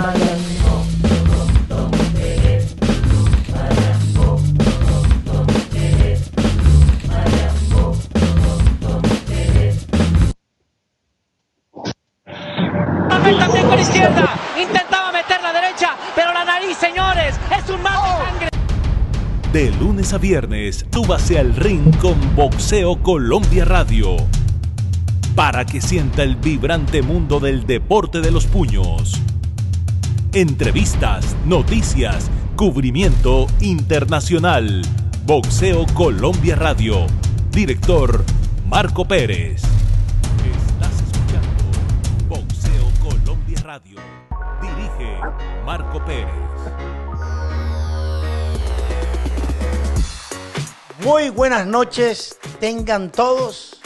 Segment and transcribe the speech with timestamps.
[0.00, 0.29] también
[20.30, 24.14] viernes, súbase al ring con Boxeo Colombia Radio.
[25.34, 29.20] Para que sienta el vibrante mundo del deporte de los puños.
[30.32, 34.82] Entrevistas, noticias, cubrimiento internacional.
[35.26, 37.08] Boxeo Colombia Radio.
[37.50, 38.24] Director
[38.68, 39.62] Marco Pérez.
[40.44, 43.98] Estás escuchando Boxeo Colombia Radio.
[44.62, 45.18] Dirige
[45.66, 46.69] Marco Pérez.
[51.04, 53.80] Muy buenas noches, tengan todos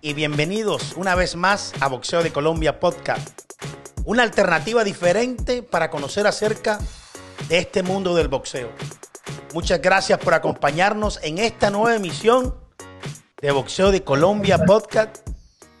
[0.00, 3.40] y bienvenidos una vez más a Boxeo de Colombia Podcast.
[4.04, 6.78] Una alternativa diferente para conocer acerca
[7.48, 8.70] de este mundo del boxeo.
[9.52, 12.54] Muchas gracias por acompañarnos en esta nueva emisión
[13.40, 15.28] de Boxeo de Colombia Podcast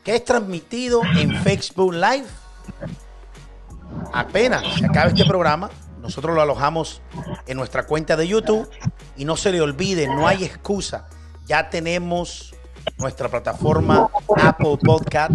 [0.02, 2.26] que es transmitido en Facebook Live.
[4.12, 5.70] Apenas se acabe este programa,
[6.04, 7.00] nosotros lo alojamos
[7.46, 8.68] en nuestra cuenta de YouTube
[9.16, 11.08] y no se le olvide, no hay excusa.
[11.46, 12.54] Ya tenemos
[12.98, 15.32] nuestra plataforma Apple Podcast.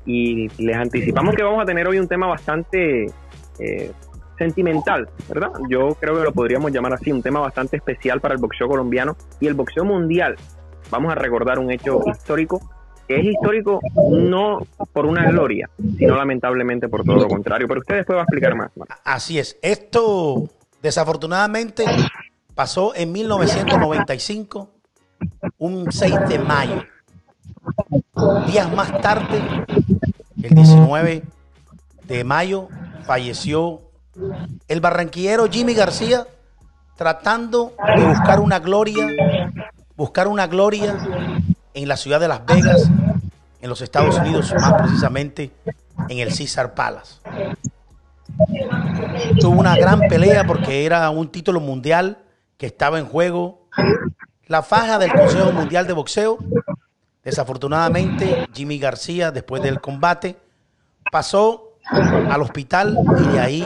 [0.05, 3.07] Y les anticipamos que vamos a tener hoy un tema bastante
[3.59, 3.91] eh,
[4.37, 5.49] sentimental, ¿verdad?
[5.69, 9.15] Yo creo que lo podríamos llamar así, un tema bastante especial para el boxeo colombiano
[9.39, 10.35] y el boxeo mundial.
[10.91, 12.61] Vamos a recordar un hecho histórico
[13.07, 13.79] que es histórico
[14.11, 17.67] no por una gloria, sino lamentablemente por todo lo contrario.
[17.67, 18.71] Pero usted después va a explicar más.
[18.75, 18.95] Marco.
[19.03, 19.57] Así es.
[19.61, 20.49] Esto,
[20.81, 21.85] desafortunadamente,
[22.55, 24.69] pasó en 1995,
[25.59, 26.83] un 6 de mayo.
[28.47, 29.65] Días más tarde,
[30.41, 31.23] el 19
[32.03, 32.67] de mayo,
[33.03, 33.81] falleció
[34.67, 36.27] el barranquillero Jimmy García
[36.95, 39.07] tratando de buscar una gloria,
[39.95, 40.97] buscar una gloria
[41.73, 42.89] en la ciudad de Las Vegas,
[43.61, 45.51] en los Estados Unidos, más precisamente
[46.09, 47.19] en el Caesar Palace.
[49.39, 52.19] Tuvo una gran pelea porque era un título mundial
[52.57, 53.67] que estaba en juego.
[54.47, 56.37] La faja del Consejo Mundial de Boxeo.
[57.25, 60.37] Desafortunadamente, Jimmy García, después del combate,
[61.11, 63.65] pasó al hospital y de ahí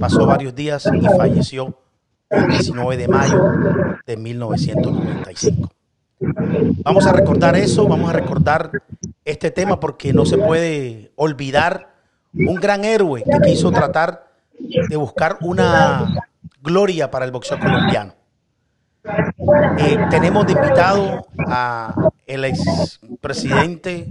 [0.00, 1.78] pasó varios días y falleció
[2.30, 3.52] el 19 de mayo
[4.06, 5.70] de 1995.
[6.82, 8.70] Vamos a recordar eso, vamos a recordar
[9.22, 11.94] este tema porque no se puede olvidar
[12.32, 16.26] un gran héroe que quiso tratar de buscar una
[16.62, 18.14] gloria para el boxeo colombiano.
[19.76, 24.08] Eh, tenemos de invitado a el expresidente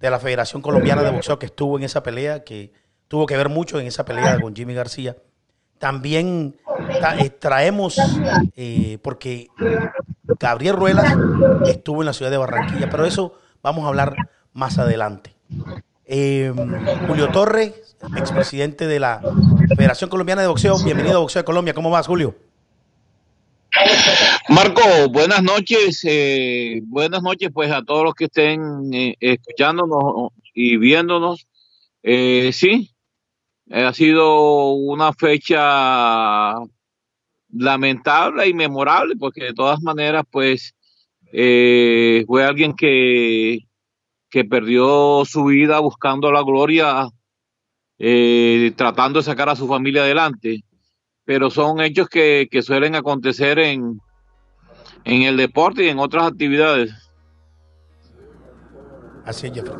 [0.00, 2.72] de la Federación Colombiana de Boxeo que estuvo en esa pelea, que
[3.08, 5.16] tuvo que ver mucho en esa pelea con Jimmy García.
[5.78, 6.56] También
[7.00, 7.96] ta- eh, traemos,
[8.56, 9.48] eh, porque
[10.38, 11.14] Gabriel Ruelas
[11.66, 14.14] estuvo en la ciudad de Barranquilla, pero eso vamos a hablar
[14.52, 15.34] más adelante.
[16.06, 16.52] Eh,
[17.06, 19.20] Julio Torres, expresidente de la
[19.76, 21.74] Federación Colombiana de Boxeo, bienvenido a Boxeo de Colombia.
[21.74, 22.34] ¿Cómo vas, Julio?
[24.48, 26.00] Marco, buenas noches.
[26.04, 31.46] eh, buenas noches pues a todos los que estén eh, escuchándonos y viéndonos.
[32.02, 32.90] Eh, sí,
[33.70, 36.54] eh, ha sido una fecha
[37.50, 40.74] lamentable y memorable porque de todas maneras pues
[41.30, 43.60] fue alguien que,
[44.28, 47.08] que perdió su vida buscando la gloria,
[48.76, 50.64] tratando de sacar a su familia adelante
[51.24, 54.00] pero son hechos que, que suelen acontecer en,
[55.04, 56.92] en el deporte y en otras actividades.
[59.24, 59.76] Así es, Jeffrey.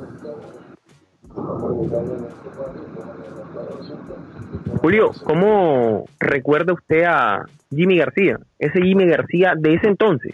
[4.80, 8.38] Julio, ¿cómo recuerda usted a Jimmy García?
[8.58, 10.32] Ese Jimmy García de ese entonces,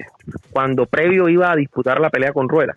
[0.50, 2.74] cuando previo iba a disputar la pelea con Rueda.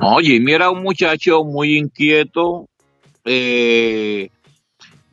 [0.00, 2.68] No, Jimmy era un muchacho muy inquieto,
[3.24, 4.28] eh,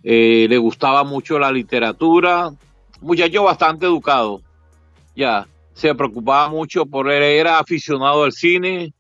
[0.04, 2.52] eh, le gustaba mucho la literatura,
[3.06, 4.42] muchacho bastante educado,
[5.16, 8.94] ya, se preocupaba mucho por él, era aficionado al cine,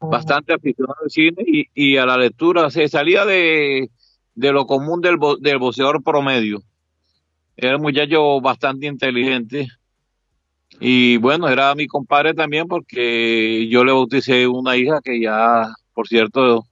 [0.00, 3.90] bastante aficionado al cine y, y a la lectura, se salía de,
[4.34, 6.62] de lo común del, del boxeador promedio.
[7.56, 9.68] Era un muchacho bastante inteligente.
[10.78, 16.06] Y bueno, era mi compadre también porque yo le bauticé una hija que ya, por
[16.06, 16.66] cierto,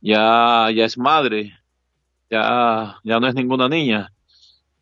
[0.00, 1.52] ya, ya es madre.
[2.28, 4.10] Ya, ya no es ninguna niña.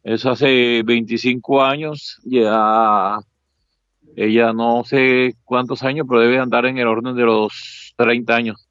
[0.03, 2.19] Eso hace 25 años.
[2.25, 3.19] Ya,
[4.17, 8.69] ella no sé cuántos años, pero debe andar en el orden de los 30 años.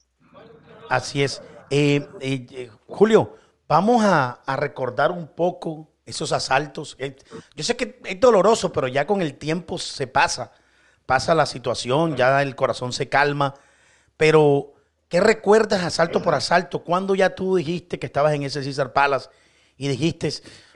[0.89, 1.41] Así es.
[1.69, 3.35] Eh, eh, eh, Julio,
[3.67, 6.95] vamos a, a recordar un poco esos asaltos.
[6.99, 7.15] Eh,
[7.55, 10.51] yo sé que es doloroso, pero ya con el tiempo se pasa.
[11.05, 13.53] Pasa la situación, ya el corazón se calma.
[14.17, 14.73] Pero,
[15.07, 16.83] ¿qué recuerdas asalto por asalto?
[16.83, 19.29] ¿Cuándo ya tú dijiste que estabas en ese César Palace
[19.77, 20.31] y dijiste,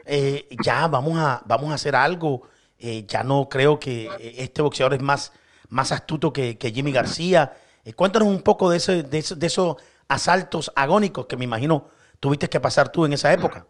[0.05, 2.43] eh, ya vamos a, vamos a hacer algo?
[2.77, 5.31] Eh, ya no creo que eh, este boxeador es más,
[5.69, 7.53] más astuto que, que Jimmy García.
[7.85, 9.77] Eh, cuéntanos un poco de, ese, de, eso- de esos
[10.07, 11.87] asaltos agónicos que me imagino
[12.19, 13.65] tuviste que pasar tú en esa época.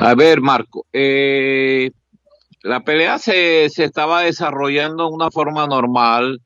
[0.00, 6.40] A ver, Marco, la pelea se, se estaba desarrollando de una forma normal,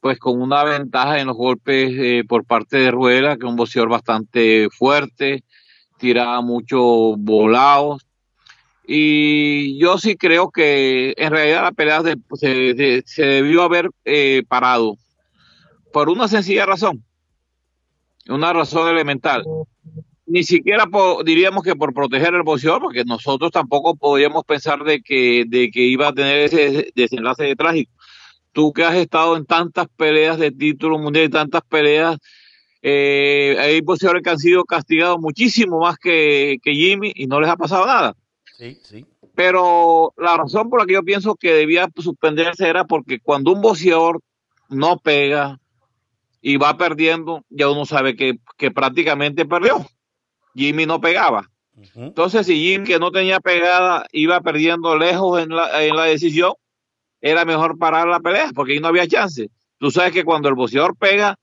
[0.00, 3.88] pues con una ventaja en los golpes por parte de Rueda, que es un boxeador
[3.90, 5.44] bastante fuerte,
[5.98, 8.06] tiraba muchos volados.
[8.86, 12.02] Y yo sí creo que en realidad la pelea
[12.34, 14.96] se, se- debió haber eh, parado
[15.92, 17.02] por una sencilla razón,
[18.28, 19.44] una razón elemental
[20.26, 20.84] ni siquiera
[21.24, 25.82] diríamos que por proteger el boxeador, porque nosotros tampoco podíamos pensar de que, de que
[25.82, 27.92] iba a tener ese desenlace de trágico.
[28.52, 32.18] Tú que has estado en tantas peleas de título mundial y tantas peleas,
[32.88, 37.50] eh, hay boxeadores que han sido castigados muchísimo más que, que Jimmy y no les
[37.50, 38.14] ha pasado nada.
[38.56, 39.04] Sí, sí.
[39.34, 43.60] Pero la razón por la que yo pienso que debía suspenderse era porque cuando un
[43.60, 44.20] boxeador
[44.68, 45.58] no pega
[46.40, 49.84] y va perdiendo, ya uno sabe que, que prácticamente perdió.
[50.54, 51.50] Jimmy no pegaba.
[51.96, 56.52] Entonces, si Jimmy, que no tenía pegada, iba perdiendo lejos en la, en la decisión,
[57.20, 59.50] era mejor parar la pelea, porque ahí no había chance.
[59.78, 61.36] Tú sabes que cuando el boxeador pega,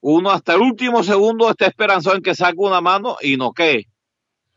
[0.00, 3.52] uno hasta el último segundo está esperanzado en que saque una mano y no.
[3.56, 3.86] Sí.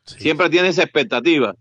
[0.04, 1.56] Siempre tiene esa expectativa.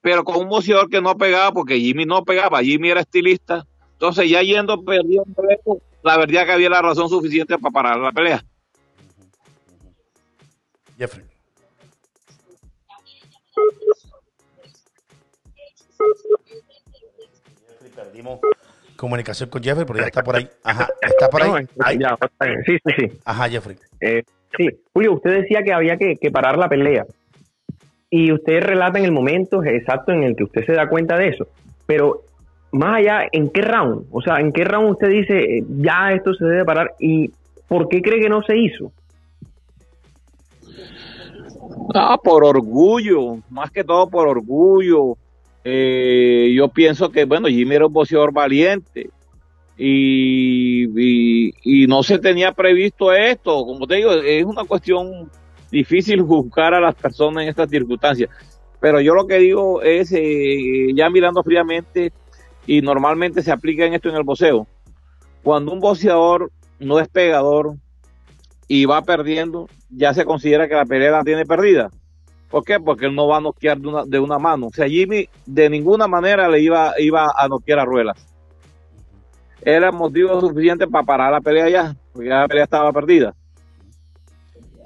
[0.00, 4.28] Pero con un boxeador que no pegaba, porque Jimmy no pegaba, Jimmy era estilista, entonces
[4.28, 5.24] ya yendo perdiendo
[6.02, 8.44] la verdad que había la razón suficiente para parar la pelea.
[10.98, 11.24] Jeffrey,
[19.04, 20.48] comunicación con Jeffrey, pero ya está por ahí.
[20.64, 21.66] Ajá, está por ahí.
[21.80, 21.98] Ahí.
[22.64, 23.18] sí, sí, sí.
[23.24, 23.76] Ajá, Jeffrey.
[24.00, 24.22] Eh,
[24.56, 27.04] sí, Julio, usted decía que había que, que parar la pelea.
[28.10, 31.28] Y usted relata en el momento exacto en el que usted se da cuenta de
[31.28, 31.48] eso.
[31.86, 32.22] Pero
[32.72, 34.06] más allá, ¿en qué round?
[34.10, 36.94] O sea, ¿en qué round usted dice eh, ya esto se debe parar?
[36.98, 37.30] ¿Y
[37.68, 38.92] por qué cree que no se hizo?
[41.94, 45.16] Ah, por orgullo, más que todo por orgullo.
[45.64, 49.10] Eh, yo pienso que, bueno, Jimmy era un boxeador valiente
[49.78, 50.84] y,
[51.64, 53.64] y, no se tenía previsto esto.
[53.64, 55.30] Como te digo, es una cuestión
[55.70, 58.30] difícil juzgar a las personas en estas circunstancias.
[58.80, 62.12] Pero yo lo que digo es, eh, ya mirando fríamente,
[62.66, 64.66] y normalmente se aplica en esto en el boxeo,
[65.42, 67.76] cuando un boxeador no es pegador
[68.68, 71.90] y va perdiendo, ya se considera que la pelea la tiene perdida.
[72.54, 72.78] ¿Por qué?
[72.78, 74.68] Porque él no va a noquear de una, de una mano.
[74.68, 78.16] O sea, Jimmy de ninguna manera le iba, iba a noquear a Ruelas.
[79.60, 83.34] Era motivo suficiente para parar la pelea ya, porque ya la pelea estaba perdida.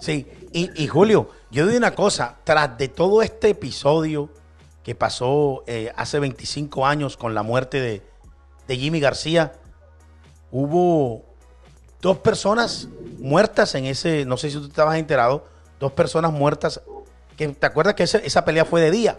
[0.01, 4.31] Sí, y, y Julio, yo digo una cosa, tras de todo este episodio
[4.83, 8.03] que pasó eh, hace 25 años con la muerte de,
[8.67, 9.53] de Jimmy García,
[10.51, 11.23] hubo
[12.01, 15.45] dos personas muertas en ese, no sé si tú estabas enterado,
[15.79, 16.81] dos personas muertas,
[17.39, 19.17] que te acuerdas que ese- esa pelea fue de día,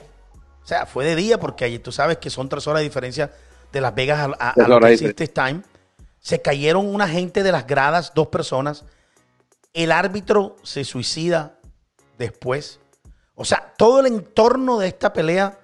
[0.63, 3.31] o sea, fue de día porque allí tú sabes que son tres horas de diferencia
[3.71, 5.61] de Las Vegas a, a, a lo que Time.
[6.19, 8.83] Se cayeron una gente de las gradas, dos personas.
[9.73, 11.57] El árbitro se suicida
[12.17, 12.79] después.
[13.35, 15.57] O sea, todo el entorno de esta pelea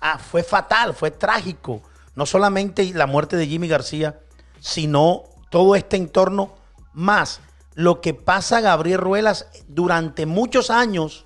[0.00, 1.82] ah, fue fatal, fue trágico.
[2.14, 4.20] No solamente la muerte de Jimmy García,
[4.60, 6.54] sino todo este entorno
[6.92, 7.40] más
[7.74, 11.23] lo que pasa Gabriel Ruelas durante muchos años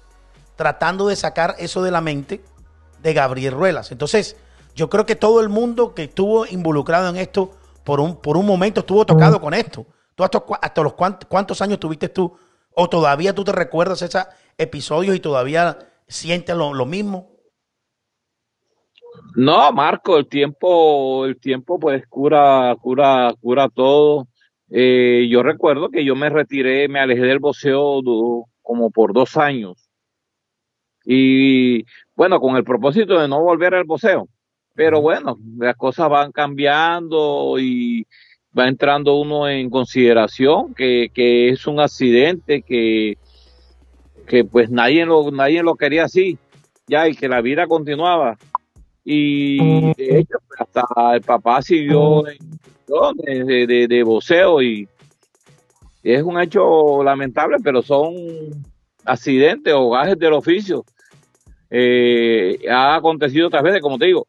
[0.58, 2.42] tratando de sacar eso de la mente
[3.00, 3.92] de Gabriel Ruelas.
[3.92, 4.36] Entonces,
[4.74, 7.52] yo creo que todo el mundo que estuvo involucrado en esto
[7.84, 9.86] por un, por un momento estuvo tocado con esto.
[10.16, 12.36] ¿Tú hasta, hasta los cuántos, años tuviste tú?
[12.74, 14.26] ¿O todavía tú te recuerdas esos
[14.58, 17.30] episodios y todavía sientes lo, lo mismo?
[19.36, 24.26] No, Marco, el tiempo, el tiempo pues cura, cura, cura todo.
[24.70, 28.02] Eh, yo recuerdo que yo me retiré, me alejé del boxeo
[28.60, 29.87] como por dos años.
[31.10, 34.28] Y bueno, con el propósito de no volver al boxeo.
[34.74, 38.06] Pero bueno, las cosas van cambiando y
[38.56, 43.16] va entrando uno en consideración que, que es un accidente, que,
[44.26, 46.36] que pues nadie lo, nadie lo quería así,
[46.86, 48.36] ya, y que la vida continuaba.
[49.02, 52.36] Y de hecho, hasta el papá siguió en,
[53.46, 54.86] de, de, de voceo y
[56.02, 58.14] es un hecho lamentable, pero son
[59.06, 60.84] accidentes o gajes del oficio.
[61.70, 64.26] Eh, ha acontecido otras veces, como te digo,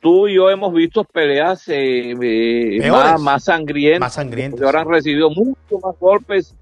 [0.00, 4.62] tú y yo hemos visto peleas eh, eh, más, más, sangrientas, más sangrientas.
[4.62, 6.54] Ahora han recibido muchos más golpes,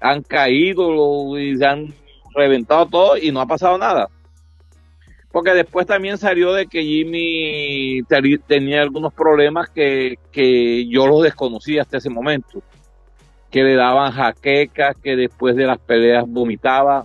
[0.00, 1.94] han caído y se han
[2.34, 4.08] reventado todo y no ha pasado nada.
[5.36, 8.00] Porque después también salió de que Jimmy
[8.46, 10.16] tenía algunos problemas que,
[10.88, 12.62] yo los desconocía hasta ese momento.
[13.50, 17.04] Que le daban jaquecas, que después de las peleas vomitaba.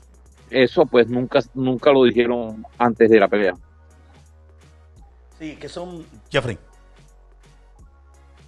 [0.52, 3.54] Eso pues nunca, nunca lo dijeron antes de la pelea.
[5.40, 6.06] Sí, que son...
[6.30, 6.58] Jeffrey.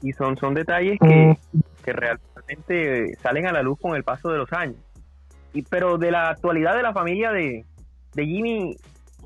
[0.02, 1.38] Y son, son detalles que,
[1.84, 4.76] que realmente salen a la luz con el paso de los años.
[5.54, 7.66] Y, pero de la actualidad de la familia de,
[8.14, 8.76] de Jimmy,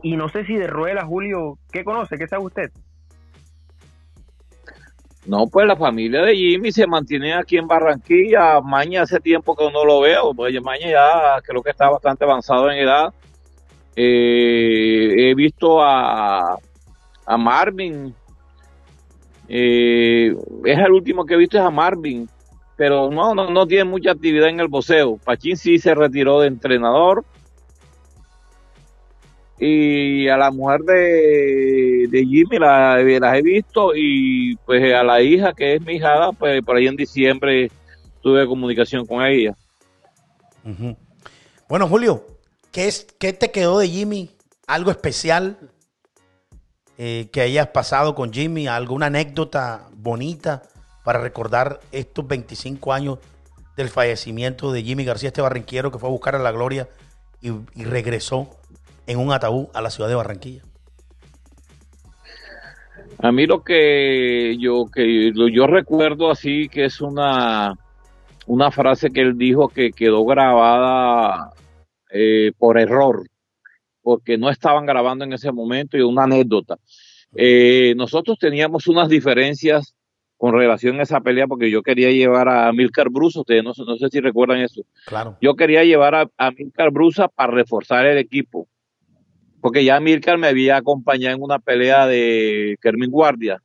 [0.03, 2.17] y no sé si de Ruela, Julio, ¿qué conoce?
[2.17, 2.71] ¿Qué sabe usted?
[5.27, 8.61] No, pues la familia de Jimmy se mantiene aquí en Barranquilla.
[8.61, 12.71] Maña hace tiempo que no lo veo, pues Maña ya creo que está bastante avanzado
[12.71, 13.13] en edad.
[13.93, 16.57] Eh, he visto a,
[17.25, 18.15] a Marvin.
[19.49, 20.33] Eh,
[20.65, 22.29] es el último que he visto es a Marvin,
[22.77, 25.17] pero no, no, no tiene mucha actividad en el boxeo.
[25.17, 27.25] Pachín sí se retiró de entrenador
[29.59, 35.53] y a la mujer de, Jimmy la, las he visto y pues a la hija
[35.53, 37.71] que es mi hijada, pues por ahí en diciembre
[38.21, 39.55] tuve comunicación con ella.
[41.67, 42.25] Bueno, Julio,
[42.71, 44.29] ¿qué, es, ¿qué te quedó de Jimmy?
[44.67, 45.57] ¿Algo especial
[46.97, 48.67] eh, que hayas pasado con Jimmy?
[48.67, 50.63] ¿Alguna anécdota bonita
[51.03, 53.19] para recordar estos 25 años
[53.75, 56.89] del fallecimiento de Jimmy García, este barranquero que fue a buscar a la gloria
[57.39, 58.57] y regresó
[59.07, 60.61] en un ataúd a la ciudad de Barranquilla?
[63.19, 67.73] A mí lo que yo que yo recuerdo así que es una
[68.45, 71.51] una frase que él dijo que quedó grabada
[72.11, 73.23] eh, por error,
[74.01, 76.77] porque no estaban grabando en ese momento y una anécdota.
[77.35, 79.93] Eh, nosotros teníamos unas diferencias
[80.37, 83.97] con relación a esa pelea porque yo quería llevar a Milcar Brusa, ustedes no, no,
[83.97, 84.83] sé si recuerdan eso.
[85.07, 85.35] Claro.
[85.41, 88.67] Yo quería llevar a, a Milcar Brusa para reforzar el equipo
[89.61, 93.61] porque ya Mirka me había acompañado en una pelea de Kermin Guardia.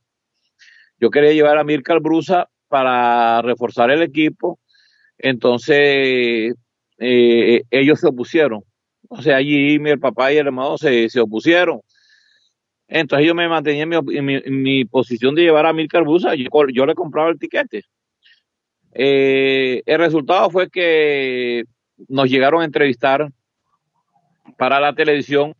[0.99, 4.59] Yo quería llevar a Mirka Brusa para reforzar el equipo,
[5.17, 6.55] entonces
[6.97, 8.63] eh, ellos se opusieron.
[9.09, 11.81] O sea, allí mi papá y el hermano se, se opusieron.
[12.87, 16.95] Entonces yo me mantenía en mi, posición de llevar a Mirka Brusa, yo, yo le
[16.95, 17.83] compraba el tiquete.
[18.93, 21.63] Eh, el resultado fue que
[22.07, 23.29] nos llegaron a entrevistar
[24.57, 25.55] para la televisión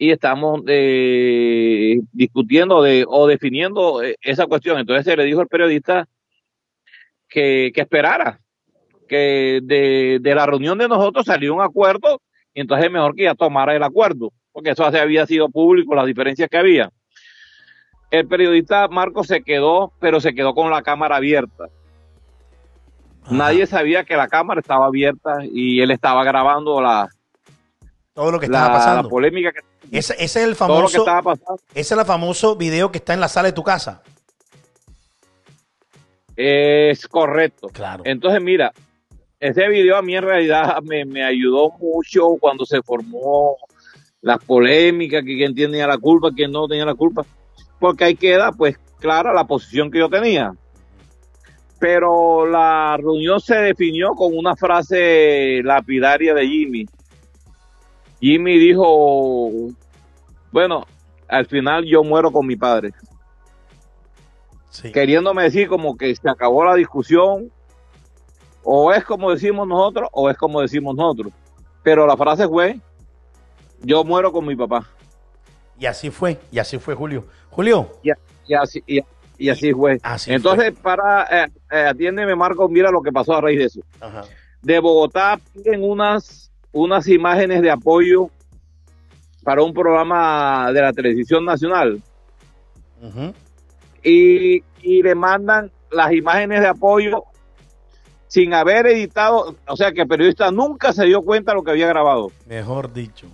[0.00, 4.78] y estamos eh, discutiendo de, o definiendo eh, esa cuestión.
[4.78, 6.08] Entonces se le dijo al periodista
[7.28, 8.40] que, que esperara,
[9.06, 12.22] que de, de, la reunión de nosotros salió un acuerdo
[12.54, 16.06] y entonces es mejor que ya tomara el acuerdo, porque eso había sido público, las
[16.06, 16.90] diferencias que había.
[18.10, 21.66] El periodista Marco se quedó, pero se quedó con la cámara abierta.
[23.30, 27.10] Nadie sabía que la cámara estaba abierta y él estaba grabando la,
[28.14, 29.02] todo lo que estaba pasando.
[29.02, 31.04] La polémica que ese, es el famoso.
[31.74, 34.02] Ese es el famoso video que está en la sala de tu casa.
[36.36, 37.68] Es correcto.
[37.68, 38.02] Claro.
[38.06, 38.72] Entonces, mira,
[39.40, 43.56] ese video a mí en realidad me, ayudó mucho cuando se formó
[44.22, 47.24] las polémicas, que quién tenía la culpa, quién no tenía la culpa.
[47.78, 50.52] Porque ahí queda, pues, clara la posición que yo tenía.
[51.78, 56.86] Pero la reunión se definió con una frase lapidaria de Jimmy
[58.20, 59.50] Jimmy dijo,
[60.52, 60.86] bueno,
[61.28, 62.92] al final yo muero con mi padre.
[64.92, 67.50] Queriéndome decir como que se acabó la discusión
[68.62, 71.32] o es como decimos nosotros o es como decimos nosotros.
[71.82, 72.78] Pero la frase fue,
[73.82, 74.86] yo muero con mi papá.
[75.78, 77.24] Y así fue, y así fue Julio.
[77.50, 77.90] Julio.
[78.02, 79.98] Y, así, y, así fue.
[80.26, 83.80] Entonces, para, eh, eh, atiéndeme Marco, mira lo que pasó a raíz de eso.
[84.60, 88.30] De Bogotá piden unas, unas imágenes de apoyo
[89.42, 92.02] para un programa de la televisión nacional.
[94.02, 97.24] y, y le mandan las imágenes de apoyo
[98.30, 101.72] sin haber editado, o sea que el periodista nunca se dio cuenta de lo que
[101.72, 102.30] había grabado.
[102.46, 103.26] Mejor dicho.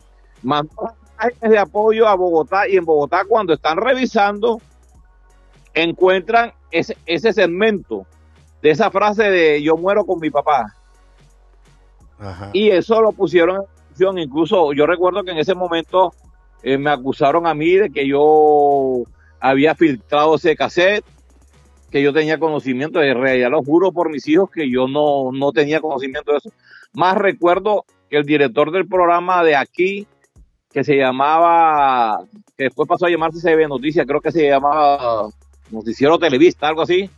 [0.42, 4.58] Mandó imágenes de apoyo a Bogotá y en Bogotá cuando están revisando
[5.74, 8.06] encuentran ese, ese segmento
[8.62, 10.74] de esa frase de yo muero con mi papá.
[12.52, 13.64] Y eso lo pusieron
[13.98, 16.12] en incluso yo recuerdo que en ese momento
[16.62, 19.04] eh, me acusaron a mí de que yo
[19.40, 21.04] había filtrado ese cassette
[21.90, 25.52] que yo tenía conocimiento de realidad, lo juro por mis hijos que yo no, no
[25.52, 26.52] tenía conocimiento de eso.
[26.92, 30.06] Más recuerdo que el director del programa de aquí,
[30.72, 32.24] que se llamaba,
[32.56, 35.28] que después pasó a llamarse CB Noticias, creo que se llamaba
[35.70, 37.08] Noticiero Televista, algo así.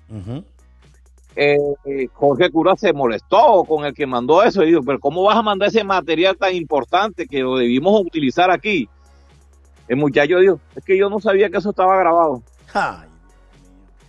[1.37, 5.37] Eh, Jorge Cura se molestó con el que mandó eso y dijo, pero ¿cómo vas
[5.37, 8.89] a mandar ese material tan importante que lo debimos utilizar aquí?
[9.87, 12.43] El muchacho dijo, es que yo no sabía que eso estaba grabado.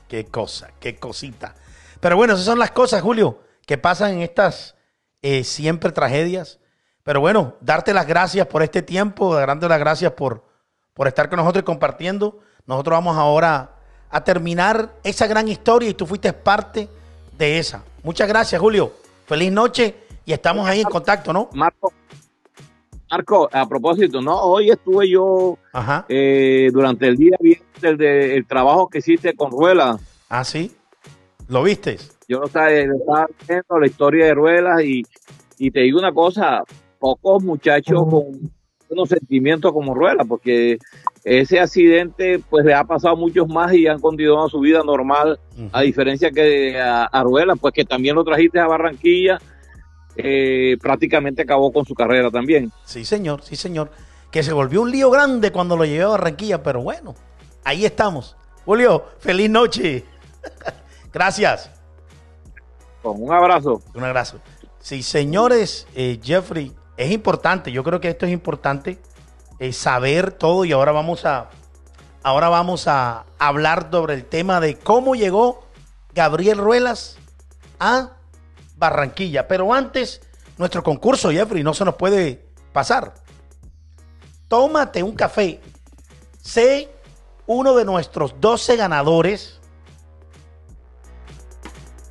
[0.07, 1.55] Qué cosa, qué cosita.
[1.99, 4.75] Pero bueno, esas son las cosas, Julio, que pasan en estas
[5.21, 6.59] eh, siempre tragedias.
[7.03, 10.45] Pero bueno, darte las gracias por este tiempo, darte las gracias por,
[10.93, 12.39] por estar con nosotros y compartiendo.
[12.65, 13.75] Nosotros vamos ahora
[14.09, 16.89] a terminar esa gran historia y tú fuiste parte
[17.39, 17.83] de esa.
[18.03, 18.91] Muchas gracias, Julio.
[19.25, 21.49] Feliz noche y estamos ahí en contacto, ¿no?
[21.53, 21.93] Marco,
[23.09, 24.39] Marco, a propósito, ¿no?
[24.41, 25.57] Hoy estuve yo
[26.09, 30.01] eh, durante el día viendo el, el trabajo que hiciste con Ruelas.
[30.29, 30.75] Ah, sí.
[31.47, 31.97] ¿Lo viste?
[32.27, 35.03] Yo estaba, estaba viendo la historia de Ruelas y,
[35.57, 36.63] y te digo una cosa,
[36.99, 38.51] pocos muchachos con
[38.89, 40.77] unos sentimientos como Ruelas, porque
[41.23, 45.39] ese accidente pues le ha pasado a muchos más y han continuado su vida normal,
[45.71, 49.39] a diferencia que a, a Ruelas, pues que también lo trajiste a Barranquilla,
[50.15, 52.71] eh, prácticamente acabó con su carrera también.
[52.83, 53.89] Sí, señor, sí, señor.
[54.31, 57.15] Que se volvió un lío grande cuando lo llevé a Barranquilla, pero bueno,
[57.63, 58.35] ahí estamos.
[58.65, 60.03] Julio, feliz noche.
[61.13, 61.71] Gracias.
[63.03, 63.81] un abrazo.
[63.95, 64.39] Un abrazo.
[64.79, 68.99] Sí, señores, eh, Jeffrey, es importante, yo creo que esto es importante,
[69.59, 71.49] eh, saber todo y ahora vamos a,
[72.23, 75.63] ahora vamos a hablar sobre el tema de cómo llegó
[76.13, 77.17] Gabriel Ruelas
[77.79, 78.11] a
[78.77, 79.47] Barranquilla.
[79.47, 80.21] Pero antes,
[80.57, 83.13] nuestro concurso, Jeffrey, no se nos puede pasar.
[84.47, 85.61] Tómate un café.
[86.41, 86.89] Sé
[87.45, 89.59] uno de nuestros 12 ganadores.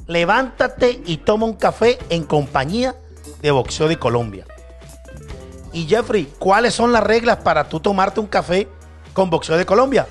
[0.07, 2.97] Levántate y toma un café en compañía
[3.43, 4.47] de Boxeo de Colombia.
[5.73, 8.69] Y Jeffrey, ¿cuáles son las reglas para tú tomarte un café
[9.13, 10.07] con Boxeo de Colombia?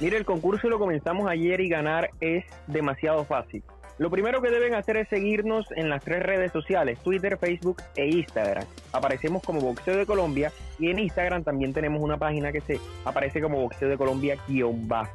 [0.00, 3.62] Mire, el concurso lo comenzamos ayer y ganar es demasiado fácil.
[3.98, 8.06] Lo primero que deben hacer es seguirnos en las tres redes sociales, Twitter, Facebook e
[8.06, 8.64] Instagram.
[8.92, 13.42] Aparecemos como Boxeo de Colombia y en Instagram también tenemos una página que se aparece
[13.42, 15.12] como Boxeo de Colombia-bajo.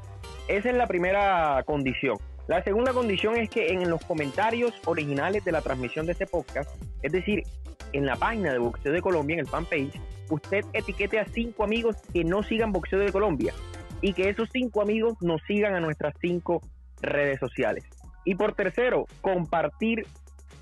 [0.48, 2.18] Esa es la primera condición.
[2.48, 6.70] La segunda condición es que en los comentarios originales de la transmisión de este podcast,
[7.02, 7.44] es decir,
[7.92, 11.96] en la página de Boxeo de Colombia, en el fanpage, usted etiquete a cinco amigos
[12.14, 13.54] que no sigan Boxeo de Colombia
[14.02, 16.62] y que esos cinco amigos nos sigan a nuestras cinco
[17.02, 17.84] redes sociales.
[18.26, 20.06] Y por tercero, compartir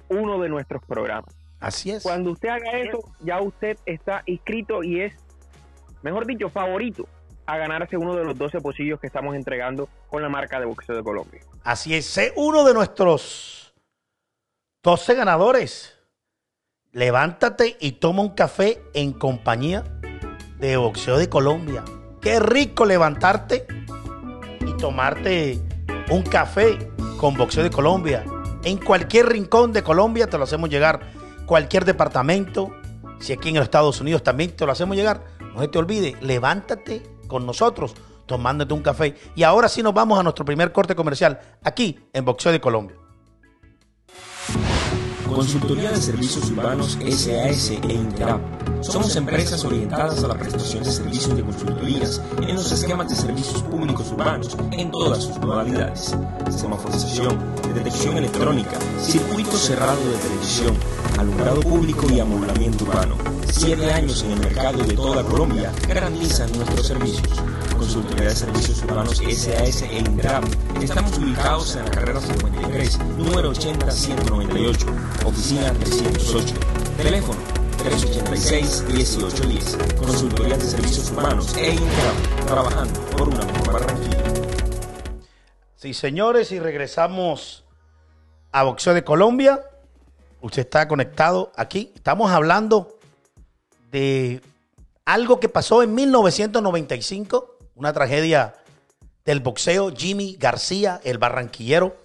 [0.08, 1.36] uno de nuestros programas.
[1.60, 2.04] Así es.
[2.04, 5.14] Cuando usted haga eso, ya usted está inscrito y es,
[6.02, 7.08] mejor dicho, favorito
[7.46, 10.96] a ganarse uno de los 12 pocillos que estamos entregando con la marca de boxeo
[10.96, 11.42] de Colombia.
[11.64, 13.74] Así es, uno de nuestros
[14.84, 16.00] 12 ganadores.
[16.92, 19.84] Levántate y toma un café en compañía
[20.60, 21.84] de boxeo de Colombia.
[22.22, 23.66] Qué rico levantarte
[24.66, 25.60] y tomarte
[26.12, 26.78] un café
[27.18, 28.24] con Boxeo de Colombia.
[28.64, 31.02] En cualquier rincón de Colombia te lo hacemos llegar.
[31.46, 32.72] Cualquier departamento,
[33.20, 35.24] si aquí en los Estados Unidos también te lo hacemos llegar.
[35.54, 39.16] No se te olvide, levántate con nosotros tomándote un café.
[39.36, 42.96] Y ahora sí nos vamos a nuestro primer corte comercial aquí en Boxeo de Colombia.
[45.28, 48.40] Consultoría de Servicios Urbanos SAS e Interap.
[48.82, 53.64] Somos empresas orientadas a la prestación de servicios de consultorías en los esquemas de servicios
[53.64, 56.16] públicos urbanos en todas sus modalidades.
[56.52, 57.40] Semaforización,
[57.74, 58.78] detección electrónica,
[59.34, 60.78] circuito cerrado de televisión,
[61.18, 63.16] alumbrado público y amoblamiento urbano
[63.52, 67.42] Siete años en el mercado de toda Colombia garantizan nuestros servicios.
[67.76, 70.44] Consultoría de Servicios Urbanos SAS e Intrap.
[70.84, 76.54] Estamos ubicados en la carrera 53, número 80-198, oficina 308.
[76.98, 77.40] Teléfono
[77.84, 79.96] 386-1810.
[79.98, 82.46] Consultoría de Servicios Urbanos e Intrap.
[82.46, 84.24] Trabajando por una mejor Barranquilla.
[85.76, 87.63] Sí, señores, y regresamos
[88.54, 89.60] a Boxeo de Colombia.
[90.40, 91.92] Usted está conectado aquí.
[91.96, 92.98] Estamos hablando
[93.92, 94.42] de
[95.06, 98.56] algo que pasó en 1995, una tragedia
[99.26, 99.92] del boxeo.
[99.94, 101.98] Jimmy García, el barranquillero,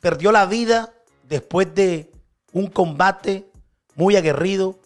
[0.00, 0.92] perdió la vida
[1.28, 2.10] después de
[2.52, 3.50] un combate
[3.94, 4.78] muy aguerrido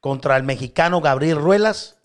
[0.00, 1.96] contra el mexicano Gabriel Ruelas.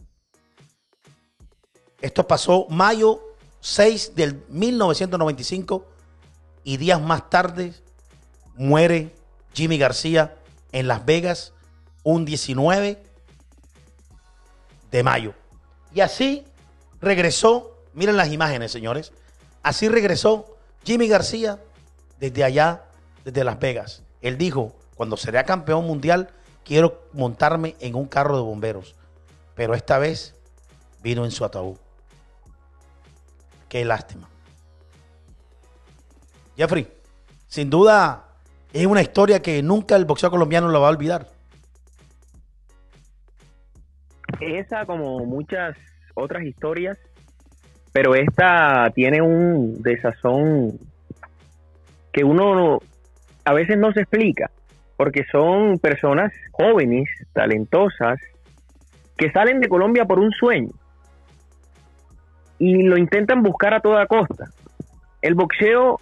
[2.02, 3.20] Esto pasó mayo
[3.62, 5.86] 6 del 1995
[6.64, 7.74] y días más tarde
[8.56, 9.16] muere
[9.54, 10.36] Jimmy García
[10.72, 11.54] en Las Vegas
[12.04, 13.02] un 19
[14.92, 15.34] de mayo.
[15.94, 16.46] Y así
[17.00, 19.12] regresó, miren las imágenes, señores.
[19.64, 21.60] Así regresó Jimmy García
[22.20, 22.86] desde allá,
[23.24, 24.04] desde Las Vegas.
[24.22, 26.30] Él dijo, cuando será campeón mundial,
[26.64, 28.96] quiero montarme en un carro de bomberos.
[29.56, 30.36] Pero esta vez
[31.02, 31.78] vino en su ataúd.
[33.68, 34.30] Qué lástima.
[36.58, 36.92] Jeffrey,
[37.48, 38.31] sin duda
[38.74, 41.28] es una historia que nunca el boxeo colombiano lo va a olvidar.
[44.40, 45.78] Esa, como muchas
[46.16, 46.98] otras historias,
[47.92, 50.80] pero esta tiene un desazón
[52.12, 52.80] que uno
[53.46, 54.50] a veces no se explica,
[54.98, 58.20] porque son personas jóvenes, talentosas,
[59.18, 60.72] que salen de Colombia por un sueño
[62.58, 64.52] y lo intentan buscar a toda costa.
[65.22, 66.00] El boxeo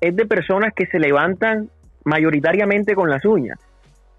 [0.00, 1.70] es de personas que se levantan
[2.04, 3.58] mayoritariamente con las uñas.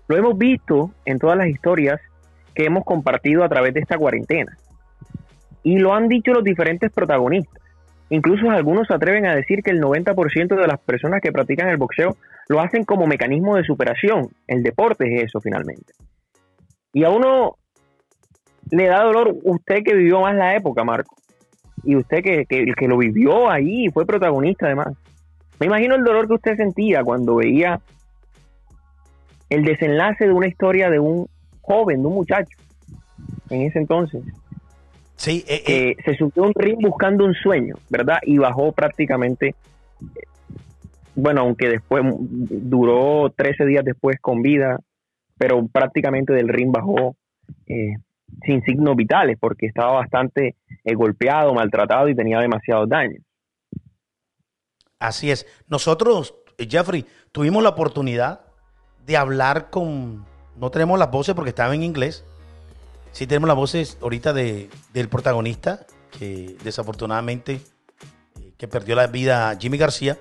[0.07, 1.99] Lo hemos visto en todas las historias
[2.53, 4.57] que hemos compartido a través de esta cuarentena.
[5.63, 7.61] Y lo han dicho los diferentes protagonistas.
[8.09, 11.77] Incluso algunos se atreven a decir que el 90% de las personas que practican el
[11.77, 14.29] boxeo lo hacen como mecanismo de superación.
[14.47, 15.93] El deporte es eso finalmente.
[16.91, 17.55] Y a uno
[18.71, 21.15] le da dolor usted que vivió más la época, Marco.
[21.83, 24.97] Y usted que, que, que lo vivió ahí y fue protagonista además.
[25.59, 27.79] Me imagino el dolor que usted sentía cuando veía
[29.49, 31.27] el desenlace de una historia de un
[31.61, 32.57] joven, de un muchacho,
[33.49, 34.23] en ese entonces.
[35.15, 38.19] Sí, eh, que eh, se subió un ring buscando un sueño, ¿verdad?
[38.23, 39.53] Y bajó prácticamente,
[41.13, 44.79] bueno, aunque después duró 13 días después con vida,
[45.37, 47.15] pero prácticamente del ring bajó
[47.67, 47.95] eh,
[48.45, 53.23] sin signos vitales porque estaba bastante eh, golpeado, maltratado y tenía demasiados daños.
[54.99, 55.45] Así es.
[55.67, 58.41] Nosotros, Jeffrey, tuvimos la oportunidad
[59.05, 60.25] de hablar con.
[60.57, 62.25] No tenemos las voces porque estaba en inglés.
[63.11, 67.61] Sí tenemos las voces ahorita de, del protagonista, que desafortunadamente
[68.41, 70.19] eh, que perdió la vida Jimmy García.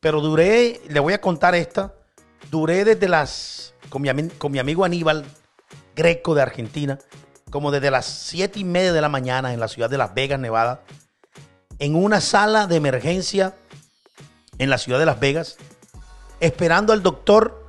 [0.00, 1.94] Pero duré, le voy a contar esta.
[2.50, 3.74] Duré desde las.
[3.88, 5.24] con mi, con mi amigo Aníbal
[5.96, 6.98] Greco de Argentina,
[7.50, 10.38] como desde las siete y media de la mañana en la ciudad de Las Vegas,
[10.40, 10.82] Nevada,
[11.78, 13.54] en una sala de emergencia
[14.62, 15.56] en la ciudad de Las Vegas,
[16.38, 17.66] esperando al doctor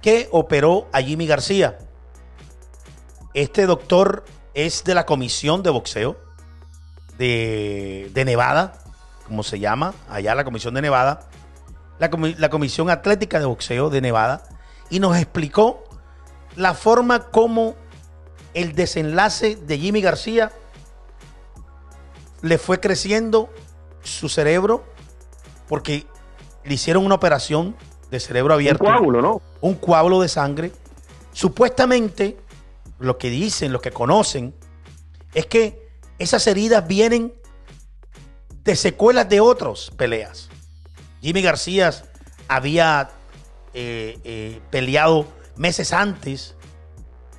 [0.00, 1.78] que operó a Jimmy García.
[3.34, 6.16] Este doctor es de la comisión de boxeo
[7.18, 8.82] de, de Nevada,
[9.26, 11.28] como se llama, allá la comisión de Nevada,
[11.98, 14.44] la, la comisión atlética de boxeo de Nevada,
[14.88, 15.84] y nos explicó
[16.56, 17.74] la forma como
[18.54, 20.52] el desenlace de Jimmy García
[22.40, 23.50] le fue creciendo
[24.02, 24.84] su cerebro
[25.68, 26.06] porque
[26.64, 27.76] le hicieron una operación
[28.10, 28.84] de cerebro abierto.
[28.84, 29.42] Un coágulo, ¿no?
[29.60, 30.72] Un coágulo de sangre.
[31.32, 32.38] Supuestamente,
[32.98, 34.54] lo que dicen, lo que conocen,
[35.34, 37.34] es que esas heridas vienen
[38.62, 40.48] de secuelas de otras peleas.
[41.20, 41.90] Jimmy García
[42.48, 43.10] había
[43.74, 46.54] eh, eh, peleado meses antes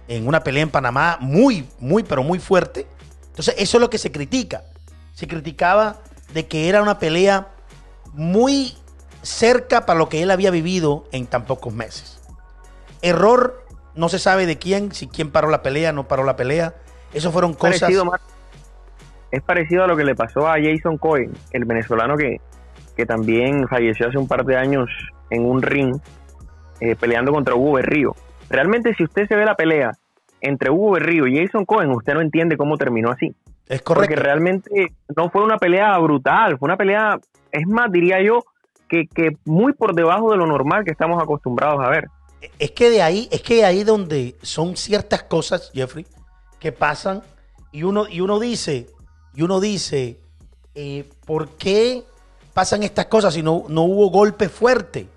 [0.07, 2.87] en una pelea en Panamá muy, muy, pero muy fuerte.
[3.27, 4.65] Entonces, eso es lo que se critica.
[5.13, 6.01] Se criticaba
[6.33, 7.53] de que era una pelea
[8.13, 8.75] muy
[9.25, 12.21] cerca para lo que él había vivido en tan pocos meses.
[13.01, 13.63] Error,
[13.95, 16.75] no se sabe de quién, si quién paró la pelea, no paró la pelea.
[17.13, 17.81] Eso fueron cosas.
[17.81, 18.11] Parecido,
[19.31, 22.37] es parecido a lo que le pasó a Jason Cohen, el venezolano que,
[22.95, 24.89] que también falleció hace un par de años
[25.29, 25.95] en un ring
[26.79, 28.15] eh, peleando contra Hugo Berrío.
[28.49, 29.91] Realmente, si usted se ve la pelea
[30.41, 33.33] entre Hugo Berrío y Jason Cohen, usted no entiende cómo terminó así.
[33.67, 34.09] Es correcto.
[34.09, 37.17] Porque realmente no fue una pelea brutal, fue una pelea,
[37.51, 38.43] es más, diría yo,
[38.87, 42.09] que, muy por debajo de lo normal que estamos acostumbrados a ver.
[42.59, 46.05] es que de ahí, es que de ahí donde son ciertas cosas, Jeffrey,
[46.59, 47.21] que pasan
[47.71, 48.87] y uno, y uno dice,
[49.33, 50.19] y uno dice,
[50.75, 52.05] eh, ¿por qué
[52.53, 55.07] pasan estas cosas si no, no hubo golpe fuerte?